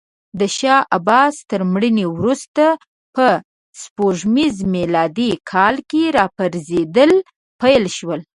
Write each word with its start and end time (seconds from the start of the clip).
د 0.39 0.41
شاه 0.57 0.81
عباس 0.97 1.35
تر 1.49 1.61
مړینې 1.73 2.05
وروسته 2.17 2.63
په 3.15 3.27
سپوږمیز 3.81 4.55
میلادي 4.75 5.31
کال 5.51 5.75
کې 5.89 6.03
راپرزېدل 6.17 7.11
پیل 7.61 7.83
شول. 7.97 8.21